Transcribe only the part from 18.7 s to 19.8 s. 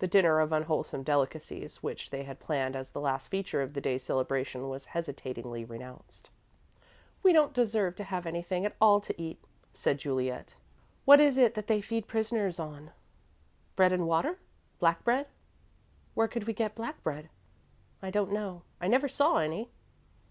I never saw any."